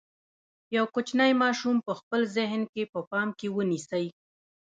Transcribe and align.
یو 0.75 0.85
کوچنی 0.93 1.31
ماشوم 1.43 1.75
په 1.87 1.93
خپل 1.99 2.21
ذهن 2.37 2.61
کې 2.73 2.83
په 2.93 2.99
پام 3.09 3.27
کې 3.39 3.47
ونیسئ. 3.55 4.05